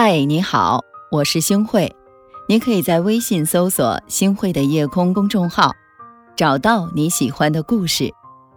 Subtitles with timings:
[0.00, 1.92] 嗨，你好，我是星慧。
[2.48, 5.72] 你可以在微信搜索“星慧的夜空”公众号，
[6.36, 8.08] 找到你喜欢的故事。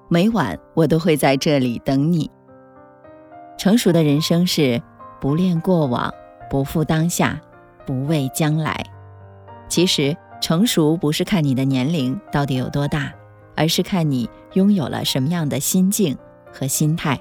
[0.08, 2.30] 每晚我都会在这里等你。
[3.58, 4.80] 成熟的人生是
[5.20, 6.14] 不恋过往，
[6.48, 7.42] 不负当下，
[7.88, 8.80] 不畏将来。
[9.68, 13.12] 其实，成熟不是看你的年龄到底有多大，
[13.56, 16.16] 而是看你拥有了什么样的心境
[16.54, 17.20] 和心态。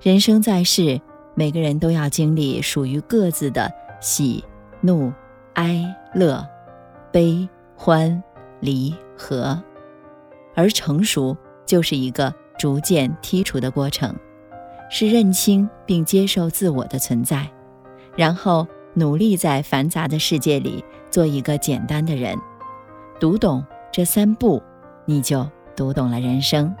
[0.00, 1.00] 人生在世。
[1.34, 4.44] 每个人都要经历属于各自的喜、
[4.80, 5.12] 怒、
[5.54, 5.82] 哀、
[6.14, 6.46] 乐、
[7.10, 8.22] 悲、欢、
[8.60, 9.62] 离、合，
[10.54, 14.14] 而成熟就是一个逐渐剔除的过程，
[14.90, 17.50] 是认清并接受自我的存在，
[18.14, 22.36] 然后努力在繁杂的世界里做一个简单的人。
[23.18, 24.62] 读懂这三步，
[25.06, 26.74] 你就读懂了人生。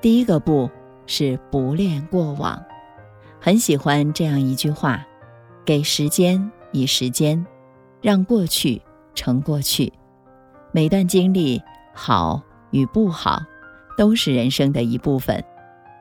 [0.00, 0.70] 第一个步
[1.06, 2.58] 是不恋过往。
[3.42, 5.02] 很喜欢这样一句话
[5.64, 7.46] ：“给时间以时间，
[8.02, 8.82] 让过去
[9.14, 9.90] 成过去。
[10.72, 11.62] 每段经历
[11.94, 13.40] 好与不好，
[13.96, 15.42] 都是人生的一部分，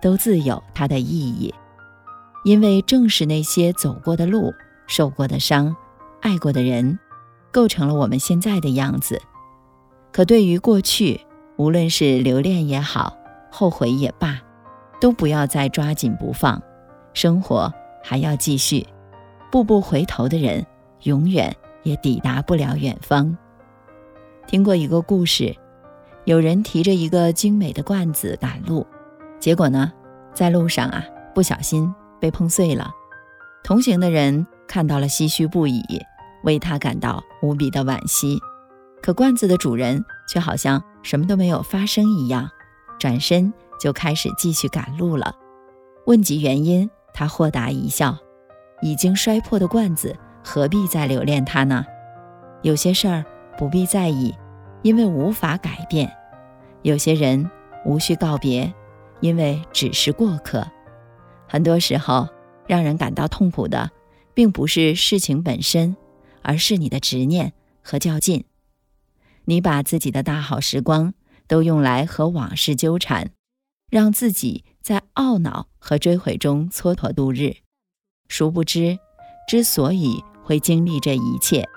[0.02, 1.54] 都自有它的意义。
[2.44, 4.54] 因为正是那些走过的路、
[4.86, 5.74] 受过的伤、
[6.22, 7.00] 爱过的人，
[7.52, 9.22] 构成了我们现在的样子。
[10.12, 11.22] 可对于过去，
[11.56, 13.18] 无论是留恋也好，
[13.50, 14.42] 后悔也罢，
[15.00, 16.62] 都不要再抓紧不放。”
[17.14, 18.86] 生活还要继续，
[19.52, 20.66] 步步回头的人，
[21.04, 23.36] 永远也抵达不了远方。
[24.48, 25.56] 听过一个故事，
[26.26, 28.86] 有人提着一个精美的罐子赶路，
[29.40, 29.92] 结果呢，
[30.34, 31.04] 在路上啊，
[31.36, 32.90] 不小心被碰碎了。
[33.64, 35.84] 同行的人看到了唏嘘不已，
[36.44, 38.40] 为他感到无比的惋惜。
[39.02, 42.50] 可罐子的主人却好像什么都没有发生一样，
[42.98, 45.36] 转身就开始继续赶路了。
[46.06, 46.90] 问及原因。
[47.20, 48.18] 他豁达一笑，
[48.82, 51.86] 已经摔破的罐子，何必再留恋它呢？
[52.62, 53.26] 有些事儿
[53.58, 54.34] 不必在意，
[54.84, 56.08] 因为无法改变；
[56.82, 57.52] 有些人
[57.84, 58.74] 无需告别，
[59.20, 60.66] 因为只是过客。
[61.46, 62.26] 很多时候，
[62.66, 63.92] 让人感到痛苦的，
[64.34, 65.98] 并不是事情本身，
[66.42, 67.52] 而是你的执念
[67.84, 68.46] 和较劲。
[69.44, 71.14] 你把自己的大好时光
[71.50, 73.32] 都用来和往事纠缠，
[73.90, 74.64] 让自己。
[74.82, 77.58] 在懊恼和追悔中蹉跎度日，
[78.28, 78.98] 殊不知，
[79.48, 81.68] 之所以会经历这一切，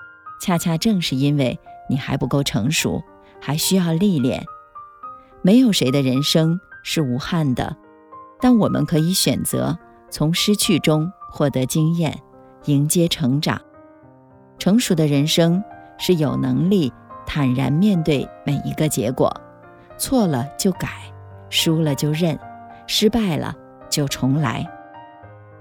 [0.41, 1.59] 恰恰正是因为
[1.89, 3.03] 你还不够成熟，
[3.41, 4.43] 还需要历练。
[5.41, 7.75] 没有谁的人生是无憾的，
[8.39, 9.77] 但我们可以选择
[10.09, 12.17] 从失去中获得经验，
[12.65, 13.61] 迎接成长。
[14.57, 15.61] 成熟的人生
[15.97, 16.91] 是有能力
[17.25, 19.29] 坦然面对每一个结果，
[19.97, 20.89] 错了就改，
[21.49, 22.39] 输了就认。
[22.87, 23.55] 失败了
[23.89, 24.67] 就重来，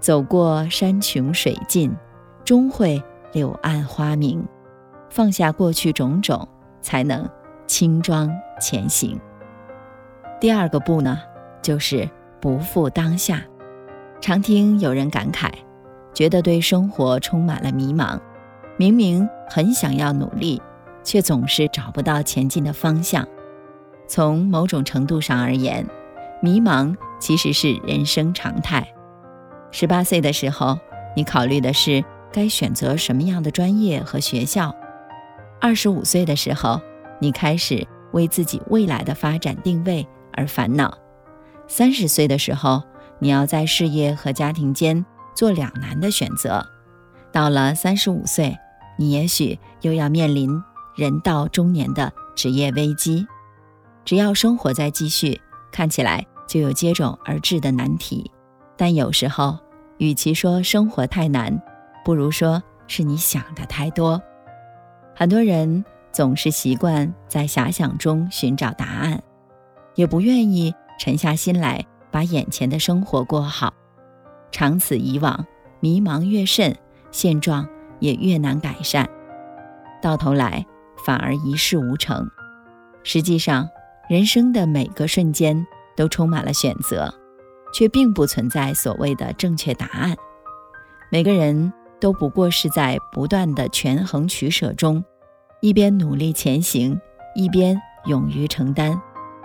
[0.00, 1.94] 走过山穷水尽，
[2.44, 3.02] 终会
[3.32, 4.44] 柳暗花明。
[5.10, 6.48] 放下过去种种，
[6.80, 7.28] 才能
[7.66, 9.20] 轻装前行。
[10.40, 11.18] 第二个步呢，
[11.60, 12.08] 就是
[12.40, 13.42] 不负当下。
[14.20, 15.50] 常听有人感慨，
[16.14, 18.18] 觉得对生活充满了迷茫，
[18.76, 20.60] 明明很想要努力，
[21.04, 23.26] 却总是找不到前进的方向。
[24.08, 25.86] 从某种程度上而言，
[26.40, 26.96] 迷茫。
[27.22, 28.84] 其实是人生常态。
[29.70, 30.76] 十八岁的时候，
[31.14, 34.74] 你考虑的是该选择什么样的专业和学校；
[35.60, 36.80] 二十五岁的时候，
[37.20, 40.90] 你开始为自己未来的发展定位而烦恼；
[41.68, 42.82] 三十岁的时候，
[43.20, 46.60] 你要在事业和家庭间做两难的选择；
[47.30, 48.58] 到了三十五岁，
[48.98, 50.50] 你也许又要面临
[50.96, 53.24] 人到中年的职业危机。
[54.04, 55.40] 只要生活在继续，
[55.70, 56.26] 看起来。
[56.52, 58.30] 就有接踵而至的难题，
[58.76, 59.58] 但有时候，
[59.96, 61.58] 与其说生活太难，
[62.04, 64.20] 不如说是你想的太多。
[65.16, 65.82] 很多人
[66.12, 69.22] 总是习惯在遐想中寻找答案，
[69.94, 73.72] 也不愿意沉下心来把眼前的生活过好。
[74.50, 75.46] 长此以往，
[75.80, 76.76] 迷茫越甚，
[77.10, 77.66] 现状
[77.98, 79.08] 也越难改善，
[80.02, 80.66] 到头来
[81.02, 82.28] 反而一事无成。
[83.04, 83.66] 实际上，
[84.06, 85.66] 人生的每个瞬间。
[85.96, 87.12] 都充满了选择，
[87.72, 90.16] 却并不存在所谓的正确答案。
[91.10, 95.04] 每个人都不过是在不断的权衡取舍中，
[95.60, 96.98] 一边努力前行，
[97.34, 98.98] 一边勇于承担，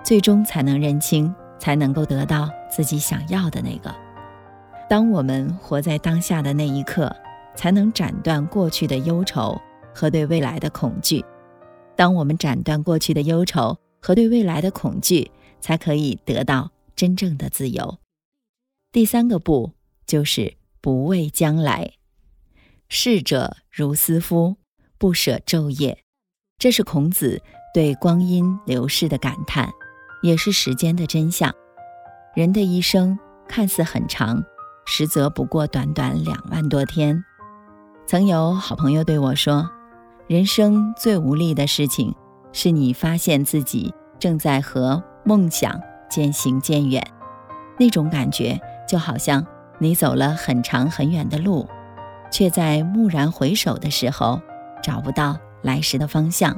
[0.04, 3.94] 最终才能认清，才能够得到自己想要的那个。
[4.90, 7.14] 当我们活在当下的那一刻，
[7.56, 9.60] 才能斩断过去的忧愁
[9.94, 11.24] 和对未来的恐惧。
[11.96, 15.30] 当我们斩断过去的忧愁和对未来的恐惧。
[15.68, 17.98] 才可以得到真正的自由。
[18.94, 19.74] 第三个不
[20.06, 21.92] 就是不畏将来。
[22.88, 24.56] 逝者如斯夫，
[24.98, 26.00] 不舍昼夜。
[26.58, 27.42] 这是孔子
[27.74, 29.70] 对光阴流逝的感叹，
[30.24, 31.54] 也是时间的真相。
[32.34, 34.42] 人的一生看似很长，
[34.86, 37.22] 实则不过短短两万多天。
[38.06, 39.70] 曾有好朋友对我说
[40.28, 42.16] ：“人生最无力的事情，
[42.54, 45.80] 是你发现自己正在和梦想
[46.10, 47.06] 渐行渐远。
[47.78, 48.58] 那种感觉，
[48.88, 49.46] 就好像
[49.78, 51.68] 你走了很长很远的路。”
[52.30, 54.42] 却在蓦然回首的时候，
[54.84, 56.58] 找不到来时的方向。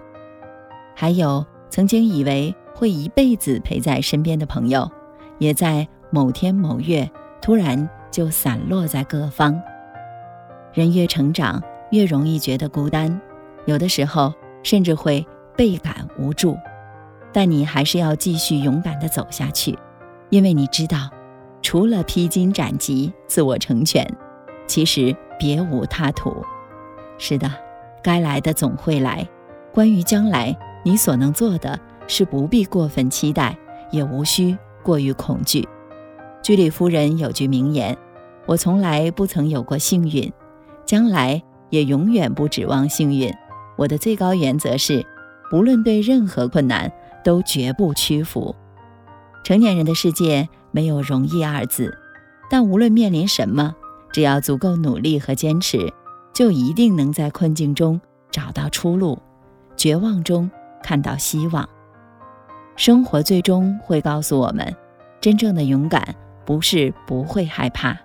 [0.96, 4.90] 还有曾经以为会一辈子陪在身边的朋友，
[5.38, 7.08] 也在某天某月
[7.40, 9.62] 突然就散落在各方。
[10.74, 11.62] 人越成长，
[11.92, 13.22] 越容易觉得孤单，
[13.66, 14.34] 有的时候
[14.64, 15.24] 甚至会
[15.56, 16.58] 倍感无助。
[17.32, 19.78] 但你还是要继续勇敢地走下去，
[20.30, 21.10] 因为你知道，
[21.62, 24.06] 除了披荆斩棘、自我成全，
[24.68, 25.16] 其实。
[25.42, 26.36] 别无他途。
[27.18, 27.50] 是的，
[28.04, 29.26] 该来的总会来。
[29.74, 30.54] 关于将来，
[30.84, 33.58] 你所能做的是不必过分期待，
[33.90, 35.66] 也无需过于恐惧。
[36.44, 37.98] 居里夫人有句名言
[38.46, 40.30] ：“我从来不曾有过幸运，
[40.86, 43.34] 将来也永远不指望幸运。
[43.78, 45.06] 我的最高原则是，
[45.50, 46.92] 不论对任何困难，
[47.24, 48.56] 都绝不屈服。”
[49.44, 51.98] 成年人的世界没有容易二字，
[52.50, 53.76] 但无论面临什么。
[54.12, 55.94] 只要足够努力和坚持，
[56.34, 58.02] 就一定能在困境中
[58.32, 59.20] 找到出路，
[59.78, 60.50] 绝望中
[60.82, 61.70] 看到希望。
[62.76, 64.76] 生活最终会告诉我们，
[65.22, 67.96] 真正的勇敢不是不会害怕，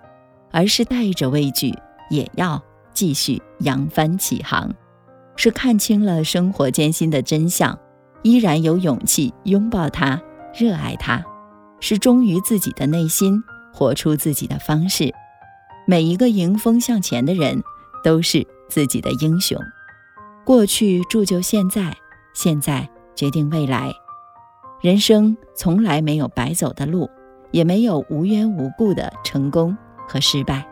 [0.51, 1.73] 而是带着畏惧
[2.11, 2.61] 也要
[2.93, 4.69] 继续扬帆起航；
[5.35, 7.75] 是看清了生活艰辛的真相，
[8.25, 10.19] 依然有勇气拥抱它、
[10.51, 11.23] 热爱它；
[11.79, 13.39] 是忠于自己的内心，
[13.71, 15.13] 活出自己的方式。
[15.85, 17.61] 每一个迎风向前的人，
[18.03, 19.55] 都是自己的英雄。
[20.43, 21.95] 过去铸就现在，
[22.33, 23.93] 现在决定未来。
[24.81, 27.07] 人生从来没有白走的路，
[27.51, 30.65] 也没有无缘无故的成功和失败，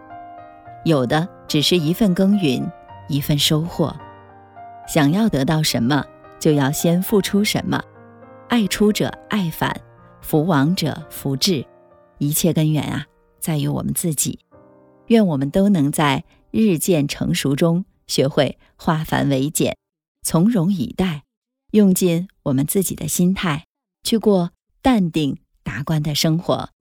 [0.86, 2.68] 有的只是一份耕耘，
[3.08, 3.96] 一份收获。
[4.88, 6.04] 想要得到什么，
[6.44, 7.82] 就要先付出什么。
[8.50, 9.80] 爱出者爱返，
[10.22, 11.66] 福往者福至。
[12.18, 13.08] 一切根源啊，
[13.40, 14.40] 在于我们自己。
[15.08, 19.78] 愿我们都能在日渐成熟中学会化繁为简，
[20.22, 21.24] 从容以待，
[21.72, 23.66] 用尽我们自己的心态
[24.04, 24.52] 去过
[24.82, 26.72] 淡定达观的生活。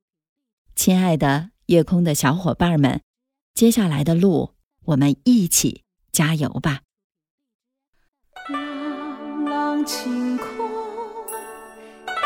[0.74, 3.00] 亲爱的夜空的小伙伴们，
[3.54, 4.54] 接下来的路
[4.86, 6.80] 我们一起加油吧！
[9.84, 10.46] 晴空，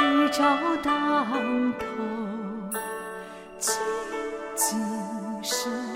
[0.00, 0.44] 一朝
[0.82, 1.86] 当头，
[3.58, 3.74] 静
[4.54, 4.78] 静
[5.42, 5.95] 是。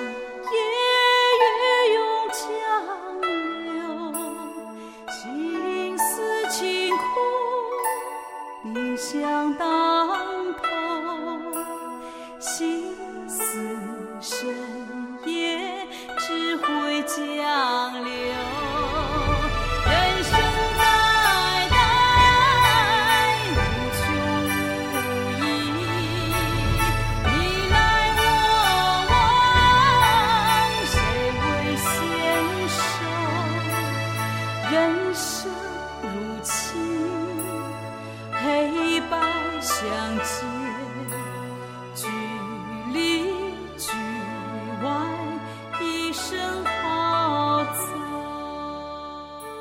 [39.61, 39.87] 相
[40.25, 40.49] 见，
[41.95, 42.07] 距
[42.95, 43.25] 离
[43.77, 43.93] 局
[44.83, 44.91] 外，
[45.83, 47.83] 一生好走。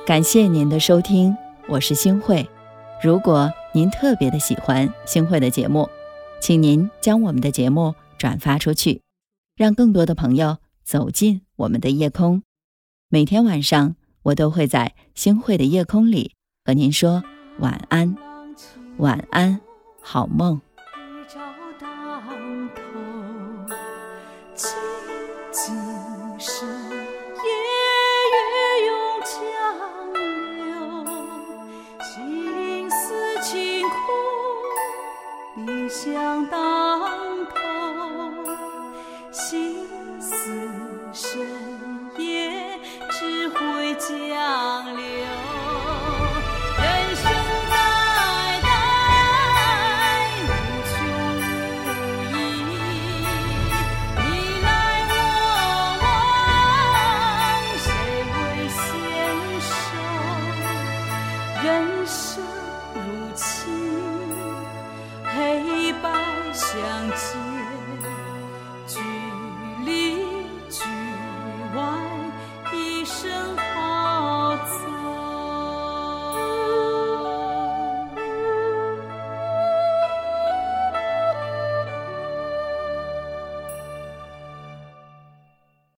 [0.06, 1.36] 感谢您的收听，
[1.68, 2.50] 我是星慧。
[3.04, 5.90] 如果您特别的喜欢星慧的节目，
[6.40, 9.02] 请您将我们的节目转发出去，
[9.58, 12.44] 让更多的朋友走进我们的夜空。
[13.10, 17.22] 每天晚上，我都会在星慧的夜空里和您说
[17.60, 18.16] 晚安。
[18.98, 19.62] 晚安，
[20.12, 20.60] 好梦。
[67.20, 67.34] 相
[68.02, 68.10] 见，
[68.88, 69.19] 距离。